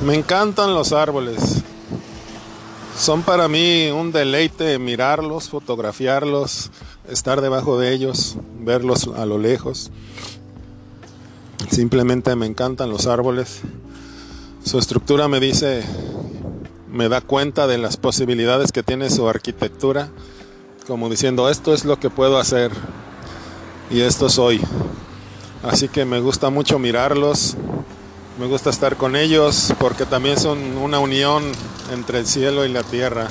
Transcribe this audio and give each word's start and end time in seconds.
Me 0.00 0.14
encantan 0.14 0.74
los 0.74 0.92
árboles. 0.92 1.62
Son 2.96 3.22
para 3.22 3.48
mí 3.48 3.90
un 3.90 4.12
deleite 4.12 4.78
mirarlos, 4.78 5.48
fotografiarlos, 5.48 6.70
estar 7.08 7.40
debajo 7.40 7.80
de 7.80 7.92
ellos, 7.92 8.36
verlos 8.60 9.10
a 9.16 9.26
lo 9.26 9.38
lejos. 9.38 9.90
Simplemente 11.68 12.36
me 12.36 12.46
encantan 12.46 12.90
los 12.90 13.08
árboles. 13.08 13.60
Su 14.64 14.78
estructura 14.78 15.26
me 15.26 15.40
dice, 15.40 15.82
me 16.88 17.08
da 17.08 17.20
cuenta 17.20 17.66
de 17.66 17.78
las 17.78 17.96
posibilidades 17.96 18.70
que 18.70 18.84
tiene 18.84 19.10
su 19.10 19.28
arquitectura, 19.28 20.10
como 20.86 21.08
diciendo, 21.08 21.50
esto 21.50 21.74
es 21.74 21.84
lo 21.84 21.98
que 21.98 22.08
puedo 22.08 22.38
hacer 22.38 22.70
y 23.90 24.02
esto 24.02 24.28
soy. 24.28 24.60
Así 25.64 25.88
que 25.88 26.04
me 26.04 26.20
gusta 26.20 26.50
mucho 26.50 26.78
mirarlos, 26.78 27.56
me 28.38 28.46
gusta 28.46 28.70
estar 28.70 28.96
con 28.96 29.16
ellos 29.16 29.74
porque 29.80 30.06
también 30.06 30.38
son 30.38 30.78
una 30.78 31.00
unión 31.00 31.42
entre 31.92 32.20
el 32.20 32.26
cielo 32.26 32.64
y 32.64 32.68
la 32.68 32.84
tierra. 32.84 33.26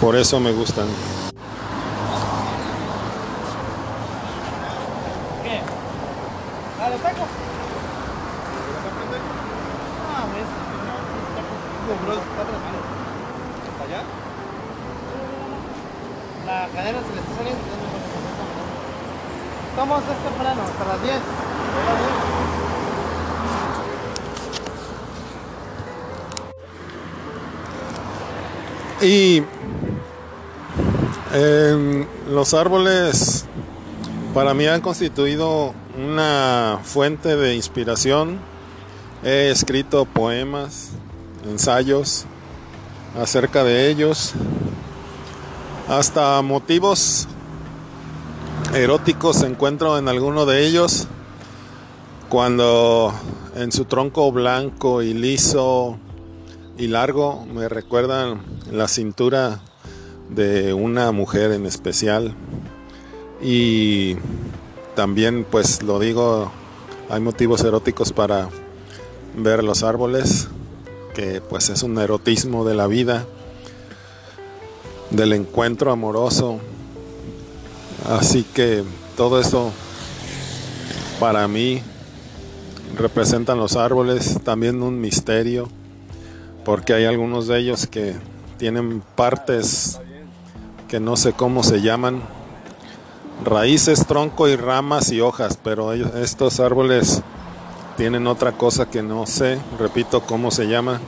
Por 0.00 0.16
eso 0.16 0.40
me 0.40 0.52
gustan. 0.52 0.86
La 16.46 16.68
cadena 16.68 16.98
se 17.00 17.14
le 17.14 17.20
está 17.20 17.36
saliendo. 17.36 17.60
Estamos 19.70 20.02
es 20.02 20.24
temprano, 20.24 20.62
hasta 20.62 20.84
las 20.84 21.02
10. 21.02 21.45
Y 29.00 29.42
em, 31.34 32.06
los 32.30 32.54
árboles 32.54 33.44
para 34.32 34.54
mí 34.54 34.66
han 34.66 34.80
constituido 34.80 35.74
una 35.98 36.80
fuente 36.82 37.36
de 37.36 37.54
inspiración. 37.54 38.38
He 39.22 39.50
escrito 39.50 40.06
poemas, 40.06 40.92
ensayos 41.44 42.24
acerca 43.20 43.64
de 43.64 43.90
ellos, 43.90 44.32
hasta 45.88 46.40
motivos 46.42 47.28
eróticos 48.74 49.42
encuentro 49.42 49.98
en 49.98 50.08
alguno 50.08 50.46
de 50.46 50.66
ellos, 50.66 51.06
cuando 52.28 53.12
en 53.56 53.72
su 53.72 53.84
tronco 53.84 54.32
blanco 54.32 55.02
y 55.02 55.12
liso 55.14 55.98
y 56.78 56.88
largo 56.88 57.46
me 57.46 57.68
recuerdan 57.68 58.42
la 58.70 58.88
cintura 58.88 59.60
de 60.30 60.74
una 60.74 61.12
mujer 61.12 61.52
en 61.52 61.66
especial. 61.66 62.34
Y 63.40 64.16
también 64.94 65.44
pues 65.44 65.82
lo 65.82 65.98
digo 65.98 66.50
hay 67.08 67.20
motivos 67.20 67.62
eróticos 67.62 68.12
para 68.12 68.48
ver 69.36 69.62
los 69.62 69.82
árboles 69.82 70.48
que 71.14 71.40
pues 71.40 71.68
es 71.70 71.82
un 71.82 71.98
erotismo 71.98 72.64
de 72.64 72.74
la 72.74 72.86
vida 72.86 73.26
del 75.10 75.32
encuentro 75.32 75.92
amoroso. 75.92 76.58
Así 78.08 78.42
que 78.42 78.84
todo 79.16 79.40
eso 79.40 79.72
para 81.20 81.48
mí 81.48 81.80
representan 82.98 83.58
los 83.58 83.76
árboles 83.76 84.38
también 84.44 84.82
un 84.82 85.00
misterio 85.00 85.68
porque 86.66 86.94
hay 86.94 87.04
algunos 87.04 87.46
de 87.46 87.60
ellos 87.60 87.86
que 87.86 88.16
tienen 88.58 89.00
partes 89.14 90.00
que 90.88 90.98
no 90.98 91.16
sé 91.16 91.32
cómo 91.32 91.62
se 91.62 91.80
llaman, 91.80 92.22
raíces, 93.44 94.04
tronco 94.04 94.48
y 94.48 94.56
ramas 94.56 95.12
y 95.12 95.20
hojas, 95.20 95.60
pero 95.62 95.92
estos 95.92 96.58
árboles 96.58 97.22
tienen 97.96 98.26
otra 98.26 98.50
cosa 98.50 98.90
que 98.90 99.04
no 99.04 99.26
sé, 99.26 99.60
repito 99.78 100.22
cómo 100.22 100.50
se 100.50 100.66
llama, 100.66 101.00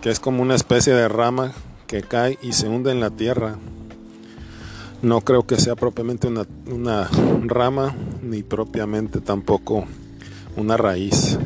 que 0.00 0.10
es 0.10 0.20
como 0.20 0.42
una 0.42 0.54
especie 0.54 0.94
de 0.94 1.08
rama 1.08 1.54
que 1.88 2.02
cae 2.02 2.38
y 2.40 2.52
se 2.52 2.68
hunde 2.68 2.92
en 2.92 3.00
la 3.00 3.10
tierra. 3.10 3.56
No 5.02 5.22
creo 5.22 5.44
que 5.44 5.56
sea 5.56 5.74
propiamente 5.74 6.28
una 6.28 7.10
rama, 7.42 7.96
ni 8.22 8.44
propiamente 8.44 9.20
tampoco 9.20 9.86
una 10.56 10.76
raíz. 10.76 11.36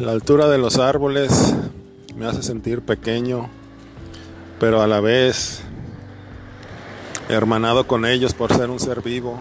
La 0.00 0.12
altura 0.12 0.46
de 0.46 0.58
los 0.58 0.78
árboles 0.78 1.56
me 2.16 2.26
hace 2.26 2.44
sentir 2.44 2.82
pequeño, 2.82 3.48
pero 4.60 4.80
a 4.80 4.86
la 4.86 5.00
vez 5.00 5.62
hermanado 7.28 7.88
con 7.88 8.06
ellos 8.06 8.32
por 8.32 8.54
ser 8.54 8.70
un 8.70 8.78
ser 8.78 9.02
vivo. 9.02 9.40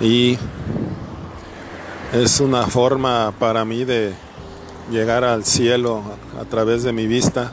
Y 0.00 0.36
es 2.12 2.40
una 2.40 2.66
forma 2.66 3.32
para 3.38 3.64
mí 3.64 3.84
de 3.84 4.14
llegar 4.90 5.22
al 5.22 5.44
cielo 5.44 6.02
a 6.40 6.44
través 6.46 6.82
de 6.82 6.92
mi 6.92 7.06
vista, 7.06 7.52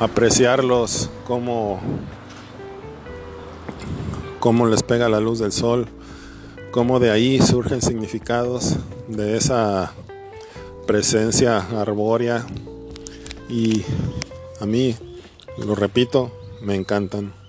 apreciarlos 0.00 1.10
como, 1.26 1.78
les 4.66 4.82
pega 4.82 5.10
la 5.10 5.20
luz 5.20 5.40
del 5.40 5.52
sol, 5.52 5.88
como 6.70 7.00
de 7.00 7.10
ahí 7.10 7.38
surgen 7.38 7.82
significados 7.82 8.76
de 9.08 9.36
esa 9.36 9.92
presencia 10.86 11.58
arbórea 11.80 12.46
y 13.48 13.84
a 14.60 14.66
mí, 14.66 14.94
lo 15.58 15.74
repito, 15.74 16.30
me 16.62 16.74
encantan. 16.74 17.41